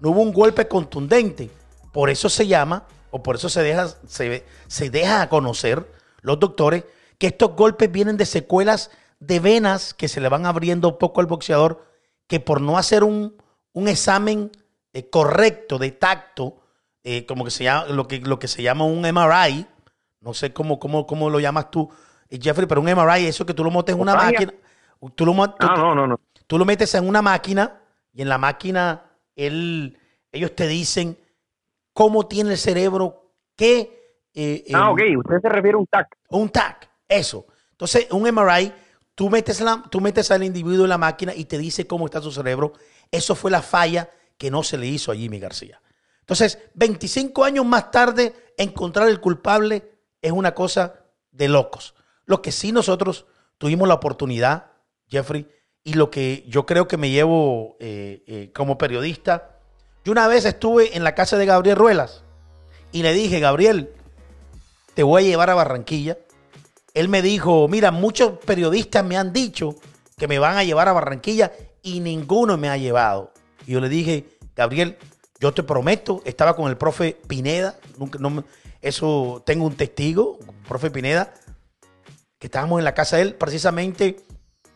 [0.00, 1.48] No hubo un golpe contundente.
[1.92, 5.86] Por eso se llama, o por eso se deja, se, se deja a conocer
[6.20, 6.84] los doctores
[7.18, 11.26] que estos golpes vienen de secuelas de venas que se le van abriendo poco al
[11.26, 11.84] boxeador,
[12.32, 13.36] que por no hacer un,
[13.74, 14.50] un examen
[14.94, 16.62] eh, correcto de tacto,
[17.04, 19.66] eh, como que se llama, lo que, lo que se llama un MRI,
[20.20, 21.90] no sé cómo, cómo, cómo lo llamas tú,
[22.30, 24.50] eh, Jeffrey, pero un MRI, eso que tú lo metes en una máquina,
[25.14, 26.20] tú lo, tú, Ah, no, no, no.
[26.46, 27.82] tú lo metes en una máquina
[28.14, 29.02] y en la máquina
[29.36, 29.98] él,
[30.30, 31.18] ellos te dicen
[31.92, 34.22] cómo tiene el cerebro, qué...
[34.32, 35.00] eh, Ah, em, ok.
[35.26, 36.16] Usted se refiere a un TAC.
[36.30, 37.44] un TAC, eso.
[37.72, 38.72] Entonces, un MRI,
[39.14, 42.20] tú metes, la- tú metes al individuo en la máquina y te dice cómo está
[42.20, 42.72] su cerebro.
[43.10, 45.80] Eso fue la falla que no se le hizo a Jimmy García.
[46.20, 50.94] Entonces, 25 años más tarde, encontrar el culpable es una cosa
[51.30, 51.94] de locos.
[52.26, 53.26] Lo que sí nosotros
[53.58, 54.66] tuvimos la oportunidad,
[55.08, 55.48] Jeffrey,
[55.84, 59.58] y lo que yo creo que me llevo eh, eh, como periodista,
[60.04, 62.22] yo una vez estuve en la casa de Gabriel Ruelas
[62.92, 63.90] y le dije, Gabriel,
[64.94, 66.18] te voy a llevar a Barranquilla.
[66.94, 69.76] Él me dijo, mira, muchos periodistas me han dicho
[70.16, 71.52] que me van a llevar a Barranquilla
[71.82, 73.32] y ninguno me ha llevado.
[73.66, 74.98] Y yo le dije, Gabriel,
[75.40, 78.18] yo te prometo, estaba con el profe Pineda, nunca,
[78.80, 81.32] eso tengo un testigo, profe Pineda,
[82.38, 84.20] que estábamos en la casa de él precisamente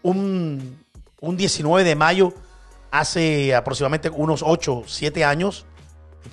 [0.03, 0.79] un,
[1.21, 2.33] un 19 de mayo,
[2.91, 5.67] hace aproximadamente unos 8, 7 años.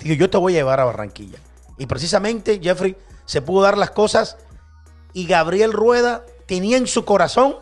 [0.02, 1.38] Y yo te voy a llevar a Barranquilla.
[1.78, 4.38] Y precisamente, Jeffrey, se pudo dar las cosas
[5.14, 7.56] y Gabriel Rueda tenía en su corazón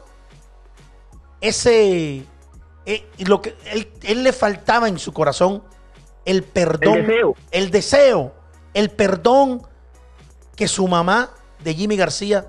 [1.41, 2.25] ese...
[2.87, 5.63] eh, lo que él, él le faltaba en su corazón
[6.25, 7.37] el perdón, El deseo.
[7.51, 8.35] el deseo,
[8.75, 9.63] el perdón
[10.57, 11.31] que su mamá
[11.63, 12.49] de Jimmy García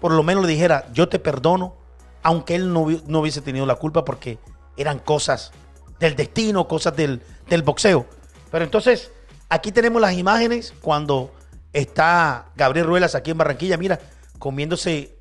[0.00, 1.76] por lo menos le dijera, yo te perdono,
[2.24, 4.40] aunque él no, no hubiese tenido la culpa porque
[4.76, 5.52] eran cosas
[6.00, 8.06] del destino, cosas del, del boxeo.
[8.50, 9.12] Pero entonces,
[9.48, 11.32] aquí tenemos las imágenes cuando
[11.72, 13.98] está Gabriel Ruelas aquí en Barranquilla, mira,
[14.38, 15.16] comiéndose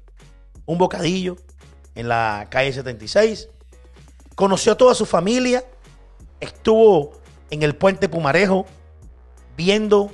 [0.66, 1.38] un bocadillo
[1.96, 3.50] en la calle 76.
[4.36, 5.64] Conoció a toda su familia,
[6.40, 7.14] estuvo
[7.50, 8.66] en el puente Pumarejo
[9.56, 10.12] viendo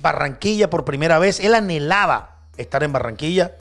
[0.00, 1.40] Barranquilla por primera vez.
[1.40, 3.56] Él anhelaba estar en Barranquilla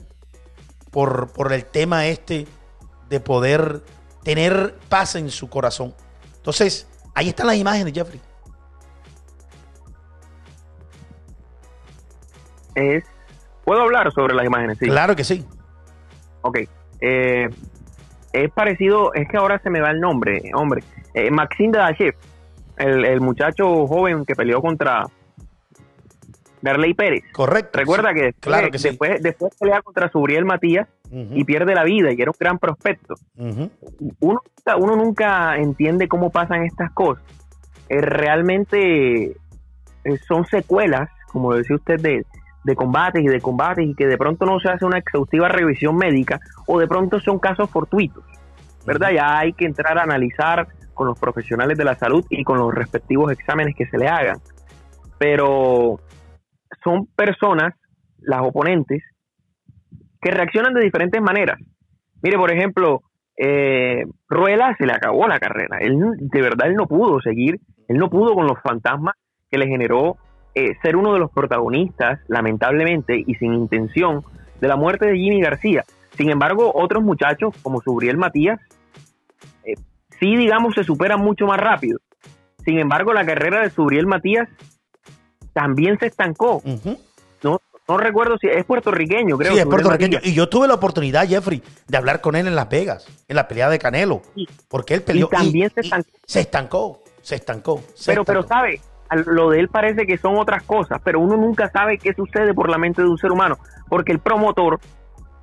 [0.92, 2.48] por, por el tema este
[3.10, 3.84] de poder
[4.24, 5.96] tener paz en su corazón.
[6.36, 8.22] Entonces, ahí están las imágenes, Jeffrey.
[12.76, 13.04] Es,
[13.66, 14.78] ¿Puedo hablar sobre las imágenes?
[14.78, 14.88] Sí.
[14.88, 15.46] Claro que sí.
[16.42, 16.60] Ok.
[17.02, 17.48] Eh,
[18.34, 20.84] es parecido, es que ahora se me va el nombre, hombre.
[21.14, 21.30] Eh,
[21.72, 22.16] Dadachev,
[22.78, 25.06] el, el muchacho joven que peleó contra
[26.62, 27.24] Darley Pérez.
[27.34, 27.78] Correcto.
[27.80, 28.90] Recuerda Sí, que, después, claro que sí.
[28.90, 33.14] después, después pelea contra Subriel Matías y pierde la vida y era un gran prospecto.
[33.38, 33.70] Uno,
[34.20, 37.24] nunca- uno nunca entiende cómo pasan estas cosas.
[37.90, 42.26] Eh, realmente eh, son secuelas, como decía usted, de,
[42.64, 45.96] de combates y de combates y que de pronto no se hace una exhaustiva revisión
[45.96, 48.24] médica o de pronto son casos fortuitos.
[48.86, 49.12] ¿Verdad?
[49.14, 52.74] Ya hay que entrar a analizar con los profesionales de la salud y con los
[52.74, 54.38] respectivos exámenes que se le hagan.
[55.18, 56.00] Pero
[56.84, 57.74] son personas,
[58.20, 59.02] las oponentes,
[60.22, 61.60] que reaccionan de diferentes maneras.
[62.22, 63.02] Mire, por ejemplo,
[63.38, 65.78] eh, Ruela se le acabó la carrera.
[65.80, 69.16] Él de verdad él no pudo seguir, él no pudo con los fantasmas
[69.50, 70.18] que le generó
[70.56, 74.24] eh, ser uno de los protagonistas, lamentablemente y sin intención,
[74.62, 75.84] de la muerte de Jimmy García.
[76.16, 78.60] Sin embargo, otros muchachos como Subriel Matías,
[79.66, 79.74] eh,
[80.20, 82.00] sí, digamos, se superan mucho más rápido.
[82.64, 84.48] Sin embargo, la carrera de Subriel Matías
[85.54, 86.62] también se estancó.
[87.44, 89.54] No, no recuerdo si es puertorriqueño, creo.
[89.54, 90.20] Sí, es puertorriqueño.
[90.24, 93.48] Y yo tuve la oportunidad, Jeffrey, de hablar con él en Las Vegas, en la
[93.48, 94.22] pelea de Canelo.
[94.36, 94.48] Sí.
[94.68, 95.28] Porque él peleó.
[95.28, 96.10] Y también se estancó.
[96.26, 97.04] se estancó.
[97.22, 97.84] Se estancó.
[97.96, 98.82] se Pero, pero sabe,
[99.16, 102.70] lo de él parece que son otras cosas, pero uno nunca sabe qué sucede por
[102.70, 103.58] la mente de un ser humano,
[103.90, 104.80] porque el promotor,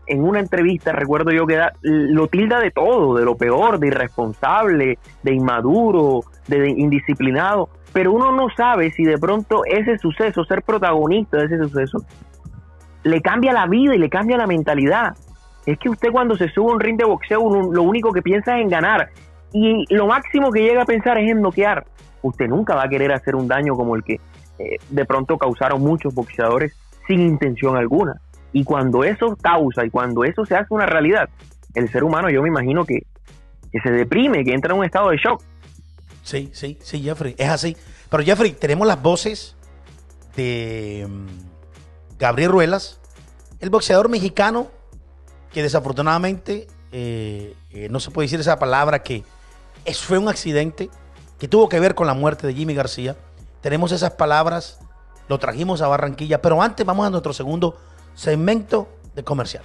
[0.06, 3.88] en una entrevista, recuerdo yo que da- lo tilda de todo, de lo peor, de
[3.88, 10.62] irresponsable, de inmaduro, de, indisciplinado, pero uno no sabe si de pronto ese suceso, ser
[10.62, 11.98] protagonista de ese suceso,
[13.02, 15.14] le cambia la vida y le cambia la mentalidad.
[15.66, 18.22] Es que usted cuando se sube a un ring de boxeo, uno- lo único que
[18.22, 19.11] piensa es en ganar.
[19.52, 21.84] Y lo máximo que llega a pensar es en noquear.
[22.22, 24.14] Usted nunca va a querer hacer un daño como el que
[24.58, 28.20] eh, de pronto causaron muchos boxeadores sin intención alguna.
[28.52, 31.28] Y cuando eso causa y cuando eso se hace una realidad,
[31.74, 33.06] el ser humano yo me imagino que,
[33.72, 35.42] que se deprime, que entra en un estado de shock.
[36.22, 37.76] Sí, sí, sí, Jeffrey, es así.
[38.10, 39.56] Pero Jeffrey, tenemos las voces
[40.36, 43.00] de mm, Gabriel Ruelas,
[43.60, 44.68] el boxeador mexicano
[45.52, 49.24] que desafortunadamente eh, eh, no se puede decir esa palabra que
[49.84, 50.90] es, fue un accidente
[51.38, 53.16] que tuvo que ver con la muerte de Jimmy García.
[53.60, 54.78] Tenemos esas palabras,
[55.28, 57.78] lo trajimos a Barranquilla, pero antes vamos a nuestro segundo
[58.14, 59.62] segmento de comercial.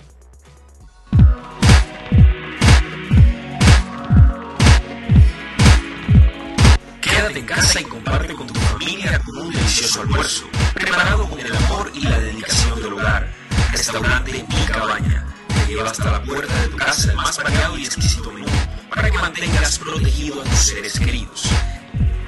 [7.01, 11.91] Quédate en casa y comparte con tu familia un delicioso almuerzo, preparado con el amor
[11.93, 13.27] y la dedicación del hogar.
[13.71, 17.83] Restaurante Mi Cabaña te lleva hasta la puerta de tu casa el más variado y
[17.83, 18.45] exquisito menú
[18.93, 21.45] para que mantengas protegido a tus seres queridos.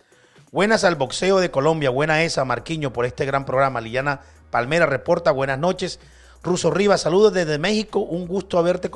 [0.51, 3.81] buenas al boxeo de Colombia, buena esa, Marquiño, por este gran programa.
[3.81, 6.01] Liliana Palmera reporta, buenas noches.
[6.43, 8.91] Ruso Rivas, saludos desde México, un gusto haberte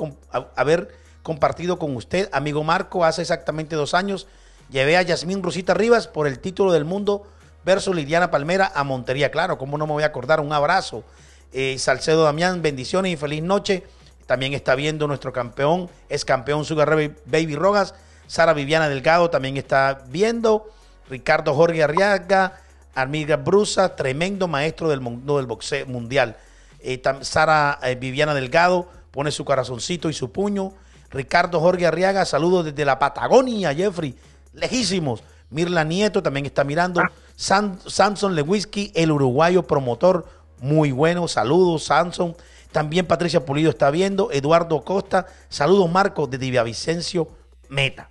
[0.55, 2.29] haber compartido con usted.
[2.31, 4.27] Amigo Marco, hace exactamente dos años
[4.69, 7.27] llevé a Yasmín Rosita Rivas por el título del mundo
[7.65, 9.29] versus Liliana Palmera a Montería.
[9.29, 11.03] Claro, cómo no me voy a acordar, un abrazo.
[11.51, 13.83] Eh, Salcedo Damián, bendiciones y feliz noche.
[14.25, 16.89] También está viendo nuestro campeón, es campeón Sugar
[17.25, 17.93] Baby Rogas.
[18.27, 20.69] Sara Viviana Delgado también está viendo.
[21.09, 22.61] Ricardo Jorge Arriaga,
[22.95, 26.37] Armiga Brusa, tremendo maestro del mundo del boxeo mundial.
[26.83, 30.73] Eh, Sara eh, Viviana Delgado pone su corazoncito y su puño.
[31.09, 34.15] Ricardo Jorge Arriaga, saludos desde la Patagonia, Jeffrey,
[34.53, 35.23] lejísimos.
[35.49, 37.01] Mirla Nieto también está mirando.
[37.37, 40.25] Sam- Samson Lewinsky, el uruguayo promotor,
[40.59, 41.27] muy bueno.
[41.27, 42.35] Saludos, Samson.
[42.71, 44.31] También Patricia Pulido está viendo.
[44.31, 47.27] Eduardo Costa, saludos, Marco, de Vicencio
[47.69, 48.09] Meta.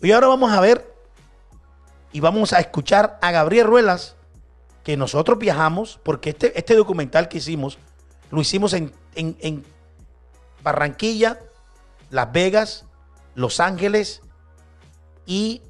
[0.00, 0.94] Y ahora vamos a ver
[2.12, 4.14] y vamos a escuchar a Gabriel Ruelas,
[4.84, 7.78] que nosotros viajamos, porque este, este documental que hicimos,
[8.34, 9.64] lo hicimos en, en- en
[10.62, 11.38] Barranquilla,
[12.10, 12.84] Las Vegas,
[13.34, 14.20] Los Ángeles
[15.26, 15.62] y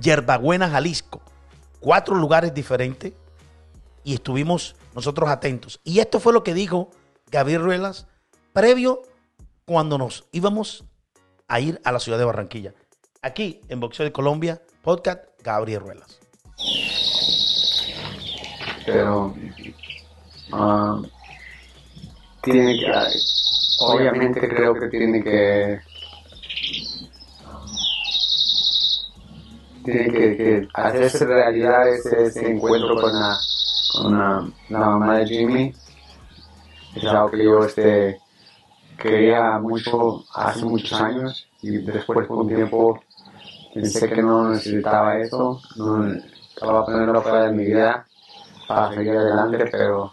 [0.00, 1.20] Yerbabuena, Jalisco.
[1.80, 3.12] Cuatro lugares diferentes
[4.04, 5.80] y estuvimos nosotros atentos.
[5.84, 6.90] Y esto fue lo que dijo
[7.30, 8.06] Gabriel Ruelas
[8.52, 9.02] previo
[9.64, 10.84] cuando nos íbamos
[11.48, 12.74] a ir a la ciudad de Barranquilla.
[13.22, 16.18] Aquí en Boxeo de Colombia, podcast Gabriel Ruelas.
[18.86, 19.34] pero
[20.52, 21.00] ah,
[22.42, 22.92] tiene que
[23.80, 25.80] obviamente creo que tiene que
[29.84, 33.38] tiene que, que hacerse realidad ese, ese encuentro con la
[33.92, 35.74] con la, la mamá de Jimmy.
[36.94, 38.20] Es algo que yo este
[38.98, 43.00] quería mucho hace muchos años y después por un tiempo
[43.74, 46.12] pensé que no necesitaba eso no
[46.60, 48.06] estaba poniendo fuera de mi vida
[48.70, 50.12] para seguir adelante, pero,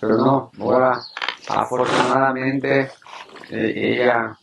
[0.00, 1.00] pero no, ahora
[1.48, 2.90] afortunadamente
[3.50, 4.38] eh, ella,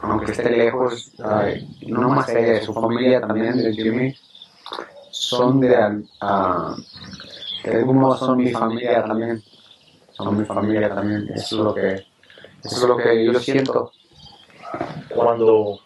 [0.00, 1.12] aunque esté lejos,
[1.86, 4.14] no más ella, su familia también de Jimmy,
[5.10, 6.74] son de, ah,
[7.64, 9.42] de algún son mi familia también,
[10.12, 11.94] son mi familia también, eso es lo que,
[12.64, 13.92] eso es lo que yo siento.
[15.14, 15.78] cuando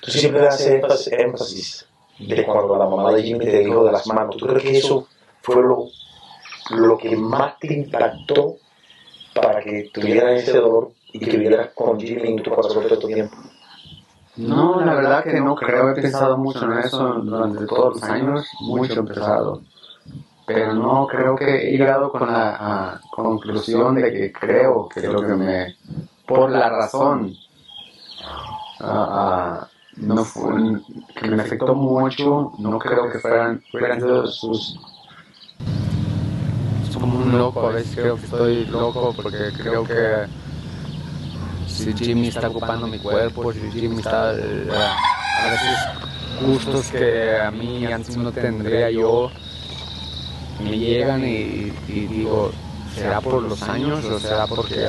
[0.00, 1.86] tú siempre haces énfasis
[2.18, 5.06] de cuando la mamá de Jimmy te dijo de las manos, ¿tú crees que eso
[5.42, 5.88] fue lo,
[6.70, 8.56] lo que más te impactó
[9.34, 13.08] para que tuvieras ese dolor y que vivieras con Jimmy en tu corazón todo tu
[13.08, 13.36] tiempo?
[14.36, 18.48] No, la verdad que no creo, he pensado mucho en eso durante todos los años,
[18.60, 19.62] mucho he pensado.
[20.46, 25.34] Pero no creo que he llegado con la conclusión de que creo que lo que
[25.34, 25.76] me,
[26.26, 27.34] por la razón,
[29.96, 30.52] no fue,
[31.14, 34.80] que me afectó mucho, no creo que fueran, fueran sus...
[37.38, 40.26] Loco, a veces creo que estoy loco porque creo que
[41.66, 45.78] si Jimmy está ocupando mi cuerpo, si Jimmy está eh, a veces
[46.46, 49.30] gustos que a mí antes no tendría yo,
[50.62, 52.52] me llegan y, digo,
[52.94, 54.86] ¿será por los años o será porque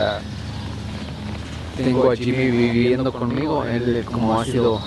[1.76, 4.80] tengo a Jimmy viviendo conmigo, él como ha sido,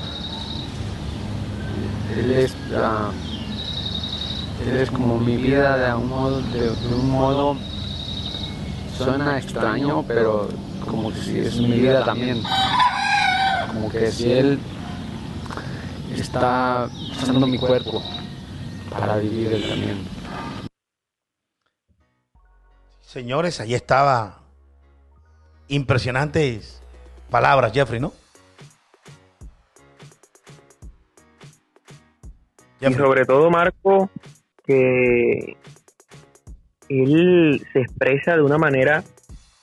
[2.16, 3.10] él es, ah,
[4.66, 7.56] él es como mi vida de un modo, de, un modo
[8.96, 10.48] suena extraño, pero
[10.84, 12.42] como que si es mi vida también,
[13.68, 14.58] como que si él
[16.14, 16.88] está
[17.22, 18.02] usando mi cuerpo
[18.90, 20.08] para vivir él también.
[23.00, 24.40] Señores, ahí estaba
[25.68, 26.82] impresionantes
[27.30, 28.12] palabras, Jeffrey, ¿no?
[32.80, 34.08] Y sobre todo, Marco,
[34.68, 35.56] que
[36.90, 39.02] él se expresa de una manera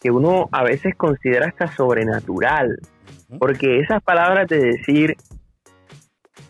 [0.01, 2.79] que uno a veces considera hasta sobrenatural.
[3.39, 5.15] Porque esas palabras de decir,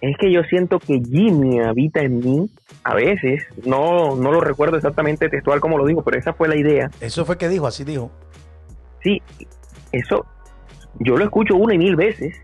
[0.01, 2.49] es que yo siento que Jimmy habita en mí,
[2.83, 6.55] a veces, no, no lo recuerdo exactamente textual como lo digo, pero esa fue la
[6.55, 6.89] idea.
[7.01, 8.11] Eso fue que dijo, así dijo.
[9.03, 9.21] Sí,
[9.91, 10.25] eso
[10.99, 12.35] yo lo escucho una y mil veces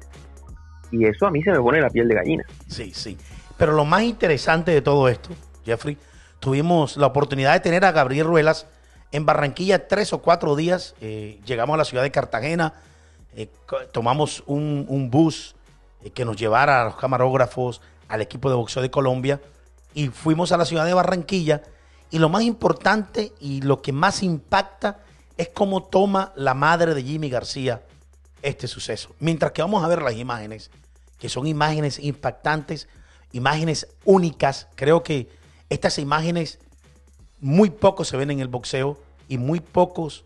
[0.91, 2.43] y eso a mí se me pone la piel de gallina.
[2.67, 3.17] Sí, sí.
[3.57, 5.29] Pero lo más interesante de todo esto,
[5.65, 5.97] Jeffrey,
[6.39, 8.67] tuvimos la oportunidad de tener a Gabriel Ruelas
[9.11, 10.95] en Barranquilla tres o cuatro días.
[11.01, 12.73] Eh, llegamos a la ciudad de Cartagena,
[13.35, 13.49] eh,
[13.91, 15.55] tomamos un, bus
[16.03, 19.39] eh, que nos llevara a los camarógrafos, al equipo de boxeo de Colombia
[19.93, 21.63] y fuimos a la ciudad de Barranquilla.
[22.09, 24.99] Y lo más importante y lo que más impacta
[25.37, 27.81] es cómo toma la madre de Jimmy García
[28.41, 29.15] este suceso.
[29.19, 30.71] Mientras que vamos a ver las imágenes,
[31.19, 32.89] que son imágenes impactantes,
[33.31, 34.67] imágenes únicas.
[34.75, 35.29] Creo que
[35.71, 36.59] estas imágenes
[37.39, 40.25] muy pocos se ven en el boxeo y muy pocos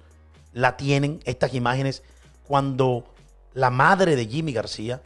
[0.54, 2.02] la tienen, estas imágenes,
[2.48, 3.06] cuando
[3.54, 5.04] la madre de Jimmy García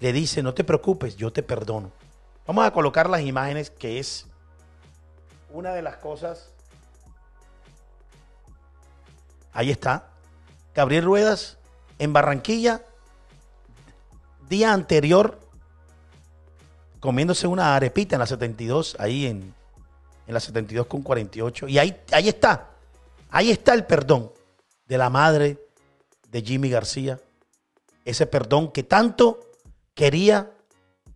[0.00, 1.92] le dice, no te preocupes, yo te perdono.
[2.46, 4.26] Vamos a colocar las imágenes, que es
[5.50, 6.50] una de las cosas.
[9.52, 10.08] Ahí está.
[10.74, 11.58] Gabriel Ruedas
[11.98, 12.82] en Barranquilla,
[14.48, 15.43] día anterior,
[17.04, 19.52] comiéndose una arepita en la 72, ahí en,
[20.26, 21.68] en la 72 con 48.
[21.68, 22.70] Y ahí, ahí está,
[23.28, 24.32] ahí está el perdón
[24.86, 25.58] de la madre
[26.30, 27.20] de Jimmy García.
[28.06, 29.38] Ese perdón que tanto
[29.92, 30.50] quería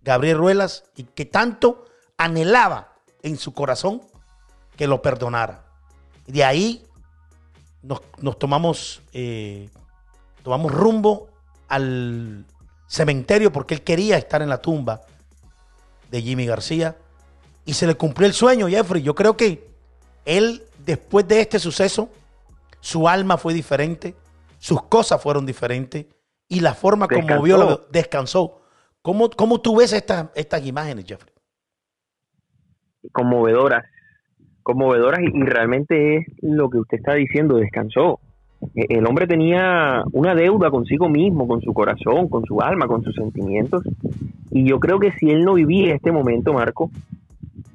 [0.02, 1.86] Gabriel Ruedas y que tanto
[2.18, 4.02] anhelaba en su corazón
[4.76, 5.64] que lo perdonara.
[6.26, 6.84] De ahí
[7.80, 8.02] nos,
[8.38, 9.70] tomamos, eh,
[10.42, 11.30] tomamos rumbo
[11.66, 12.44] al
[12.88, 15.00] cementerio porque él quería estar en la tumba
[16.10, 16.96] de Jimmy García
[17.64, 19.02] y se le cumplió el sueño, Jeffrey.
[19.02, 19.68] Yo creo que
[20.24, 22.10] él, después de este suceso,
[22.80, 24.14] su alma fue diferente,
[24.58, 26.06] sus cosas fueron diferentes
[26.48, 28.62] y la forma como vio descansó.
[29.02, 31.32] ¿Cómo, ¿Cómo tú ves estas, estas imágenes, Jeffrey?
[33.12, 33.84] Conmovedoras
[34.68, 38.20] conmovedoras y, realmente es lo que usted está diciendo, descansó.
[38.74, 43.02] E, el hombre tenía una deuda consigo mismo, con su corazón, con su alma, con
[43.02, 43.82] sus sentimientos.
[44.50, 46.90] Y yo creo que si él no vivía este momento, Marco,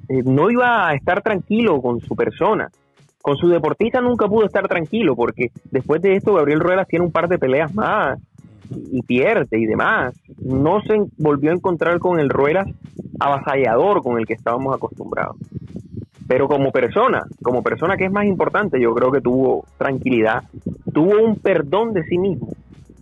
[0.08, 2.68] eh, no iba a estar tranquilo con su persona.
[3.22, 7.12] Con su deportista nunca pudo estar tranquilo porque después de esto Gabriel Ruelas tiene un
[7.12, 8.20] par de peleas más
[8.70, 10.14] y pierde y demás.
[10.38, 12.68] No se volvió a encontrar con el Ruelas
[13.18, 15.36] avasallador con el que estábamos acostumbrados.
[16.26, 20.44] Pero como persona, como persona que es más importante, yo creo que tuvo tranquilidad,
[20.92, 22.48] tuvo un perdón de sí mismo,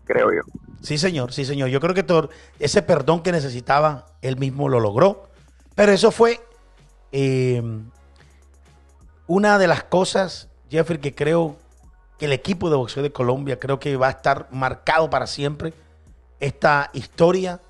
[0.04, 0.61] creo yo.
[0.82, 1.68] Sí, señor, sí, señor.
[1.68, 5.28] Yo creo que todo ese perdón que necesitaba, él mismo lo logró.
[5.74, 6.40] Pero eso fue
[7.12, 7.62] eh,
[9.26, 11.56] una de las cosas, Jeffrey, que creo
[12.18, 15.72] que el equipo de boxeo de Colombia creo que va a estar marcado para siempre.
[16.40, 17.60] Esta historia,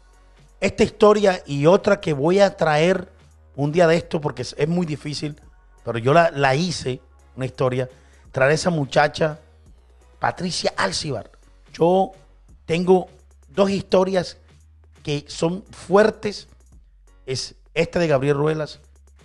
[0.61, 3.13] esta historia y otra que voy a traer
[3.55, 5.41] un día de esto, porque es, muy difícil,
[5.85, 7.01] pero yo la, hice,
[7.37, 7.89] una historia,
[8.31, 9.39] traer a esa muchacha,
[10.19, 11.31] Patricia Alcibar.
[11.73, 12.13] Yo
[12.67, 13.09] tengo
[13.49, 14.39] dos historias
[15.03, 16.49] que son fuertes.
[17.27, 18.81] Es esta de Gabriel Ruelas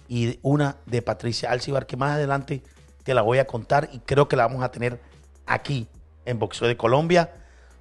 [0.07, 2.63] y una de Patricia Alcibar, que más adelante
[3.03, 4.99] te la voy a contar y creo que la vamos a tener
[5.45, 5.87] aquí
[6.25, 7.33] en Boxeo de Colombia.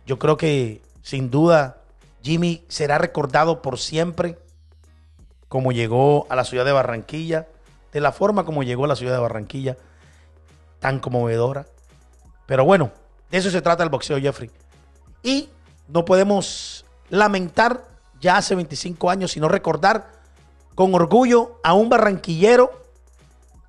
[0.07, 1.83] Yo creo que sin duda
[2.23, 4.39] Jimmy será recordado por siempre
[5.49, 7.47] como llegó a la ciudad de Barranquilla,
[7.93, 9.77] de la forma como llegó a la ciudad de Barranquilla,
[10.81, 11.67] tan conmovedora.
[12.47, 12.91] Pero bueno,
[13.31, 14.51] de eso se trata el boxeo, Jeffrey.
[15.23, 15.49] Y
[15.89, 17.89] no podemos lamentar
[18.21, 20.13] ya hace 25 años, sino recordar
[20.75, 22.71] con orgullo a un barranquillero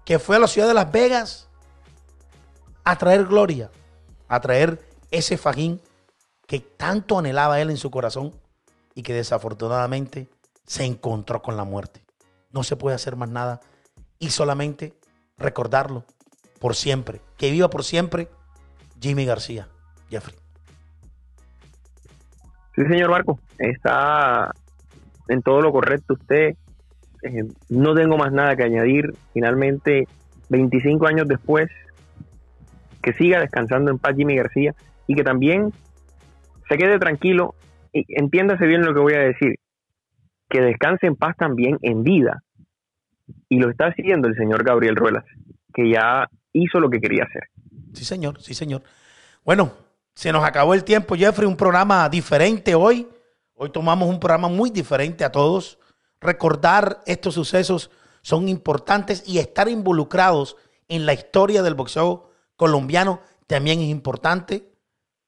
[0.05, 1.47] que fue a la ciudad de Las Vegas
[2.83, 3.69] a traer gloria,
[4.27, 5.81] a traer ese fajín
[6.45, 8.33] que tanto anhelaba él en su corazón
[8.95, 10.29] y que desafortunadamente
[10.65, 12.05] se encontró con la muerte.
[12.51, 13.59] No se puede hacer más nada
[14.19, 14.97] y solamente
[15.37, 16.05] recordarlo
[16.59, 17.21] por siempre.
[17.37, 18.29] Que viva por siempre
[18.99, 19.67] Jimmy García.
[20.09, 20.46] Jeffrey.
[22.77, 24.53] Sí, señor Marco, está
[25.27, 26.55] en todo lo correcto usted.
[27.23, 29.15] Eh, no tengo más nada que añadir.
[29.33, 30.07] Finalmente,
[30.49, 31.71] 25 años después,
[33.01, 34.75] que siga descansando en paz Jimmy García
[35.07, 35.73] y que también
[36.69, 37.55] se quede tranquilo
[37.91, 39.55] y entiéndase bien lo que voy a decir.
[40.47, 42.43] Que descanse en paz también en vida.
[43.49, 45.25] Y lo está haciendo el señor Gabriel Ruelas,
[45.73, 47.45] que ya hizo lo que quería hacer.
[47.93, 48.83] Sí, señor, sí, señor.
[49.43, 49.71] Bueno,
[50.17, 53.07] se nos acabó el tiempo, Jeffrey, un programa diferente hoy.
[53.53, 55.77] Hoy tomamos un programa muy diferente a todos.
[56.19, 57.91] Recordar estos sucesos
[58.23, 60.57] son importantes y estar involucrados
[60.87, 64.67] en la historia del boxeo colombiano también es importante.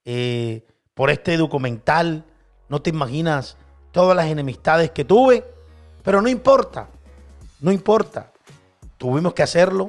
[0.06, 0.66] Eh,
[0.96, 2.26] por este documental,
[2.68, 3.58] no te imaginas
[3.92, 5.46] todas las enemistades que tuve,
[6.02, 6.90] pero no importa,
[7.60, 8.32] no importa.
[8.98, 9.86] Tuvimos que hacerlo,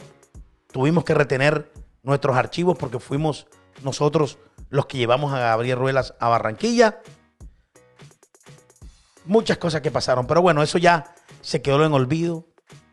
[0.71, 1.73] tuvimos que retener
[2.03, 3.47] nuestros archivos porque fuimos
[3.83, 4.39] nosotros
[4.71, 7.01] los que llevamos a Gabriel Ruelas a Barranquilla.
[9.27, 11.13] Muchas cosas que pasaron, pero bueno, eso ya
[11.43, 12.47] se quedó en olvido,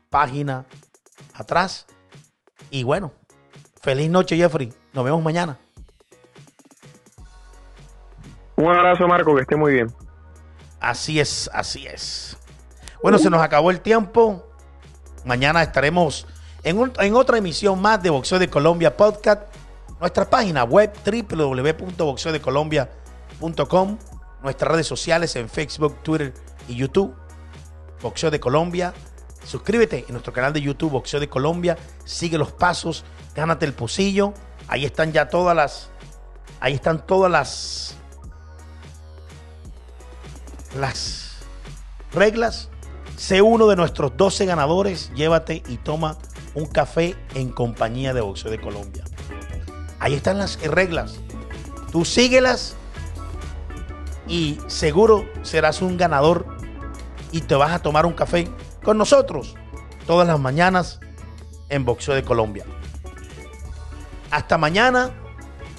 [0.09, 0.65] página
[1.34, 1.86] atrás.
[2.69, 3.13] Y bueno,
[3.82, 5.57] feliz noche Jeffrey, nos vemos mañana.
[8.55, 9.93] Un abrazo Marco, que esté muy bien.
[10.80, 12.38] Así es, así es.
[13.01, 14.43] Bueno, se nos acabó el tiempo.
[15.25, 16.28] Mañana estaremos
[16.63, 19.43] en, en otra emisión más de Boxeo de Colombia Podcast
[20.00, 23.98] nuestra página web www.boxeodecolombia.com,
[24.43, 26.34] nuestras redes sociales en Facebook, Twitter
[26.68, 27.14] y YouTube,
[28.02, 28.93] Boxeo de Colombia.
[29.43, 34.34] Suscríbete en nuestro canal de YouTube Boxeo de Colombia, sigue los pasos, gánate el pocillo.
[34.68, 35.89] Ahí están ya todas las
[36.60, 37.95] ahí están todas las
[40.78, 41.38] las
[42.14, 42.70] reglas.
[43.16, 46.18] Sé uno de nuestros 12 ganadores, llévate y toma
[46.54, 49.04] un café en compañía de Boxeo de Colombia.
[50.08, 51.16] Ahí están las reglas.
[51.91, 52.78] Tú síguelas
[54.26, 56.45] y seguro serás un ganador
[57.34, 58.47] y te vas a tomar un café
[58.86, 59.55] con nosotros
[60.05, 61.01] todas las mañanas
[61.68, 62.64] en Boxeo de Colombia.
[64.32, 65.12] Hasta mañana.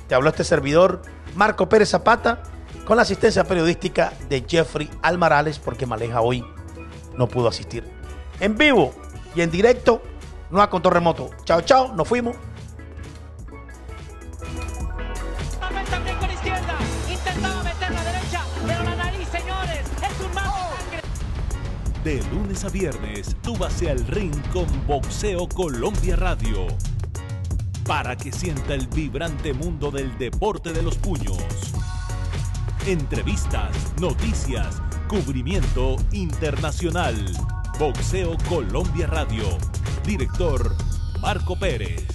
[0.08, 1.00] Te habló este servidor
[1.34, 2.42] Marco Pérez Zapata
[2.84, 6.44] con la asistencia periodística de Jeffrey Almarales porque Maleja hoy
[7.16, 7.90] no pudo asistir.
[8.40, 8.92] En vivo
[9.34, 10.02] y en directo,
[10.50, 11.30] no a control remoto.
[11.44, 12.36] Chao, chao, nos fuimos.
[22.08, 26.66] De lunes a viernes, tú vas al ring con Boxeo Colombia Radio.
[27.86, 31.36] Para que sienta el vibrante mundo del deporte de los puños.
[32.86, 37.14] Entrevistas, noticias, cubrimiento internacional.
[37.78, 39.44] Boxeo Colombia Radio.
[40.06, 40.74] Director
[41.20, 42.06] Marco Pérez.